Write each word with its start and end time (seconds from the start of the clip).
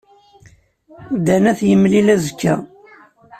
Dan 1.25 1.43
ad 1.51 1.57
t-yemlil 1.59 2.07
azekka. 2.15 2.55